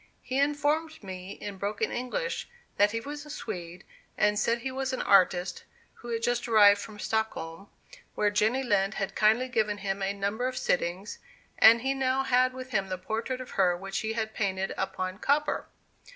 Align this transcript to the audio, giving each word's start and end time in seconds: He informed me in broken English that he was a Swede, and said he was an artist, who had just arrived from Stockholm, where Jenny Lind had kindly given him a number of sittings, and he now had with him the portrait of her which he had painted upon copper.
He 0.23 0.39
informed 0.39 1.03
me 1.03 1.33
in 1.33 1.59
broken 1.59 1.91
English 1.91 2.49
that 2.77 2.89
he 2.89 2.99
was 2.99 3.23
a 3.23 3.29
Swede, 3.29 3.83
and 4.17 4.39
said 4.39 4.57
he 4.57 4.71
was 4.71 4.93
an 4.93 5.01
artist, 5.03 5.63
who 5.93 6.07
had 6.07 6.23
just 6.23 6.47
arrived 6.47 6.81
from 6.81 6.97
Stockholm, 6.97 7.69
where 8.15 8.31
Jenny 8.31 8.63
Lind 8.63 8.95
had 8.95 9.13
kindly 9.13 9.47
given 9.47 9.77
him 9.77 10.01
a 10.01 10.11
number 10.11 10.47
of 10.47 10.57
sittings, 10.57 11.19
and 11.59 11.83
he 11.83 11.93
now 11.93 12.23
had 12.23 12.51
with 12.51 12.71
him 12.71 12.89
the 12.89 12.97
portrait 12.97 13.41
of 13.41 13.51
her 13.51 13.77
which 13.77 13.99
he 13.99 14.13
had 14.13 14.33
painted 14.33 14.73
upon 14.75 15.19
copper. 15.19 15.67